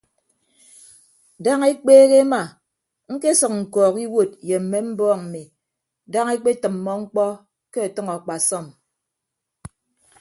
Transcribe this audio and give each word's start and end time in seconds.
Daña 1.43 1.65
ekpeehe 1.73 2.05
ema 2.23 2.41
ñkesʌk 3.13 3.51
ñkọọk 3.61 3.95
iwuod 4.05 4.31
ye 4.47 4.55
mme 4.61 4.77
mbọọñ 4.89 5.19
mmi 5.23 5.41
daña 6.11 6.31
ekpetʌmmọ 6.37 6.91
mkpọ 7.01 7.23
ke 7.71 7.79
ọtʌñ 7.87 8.07
akpasọm. 8.15 8.65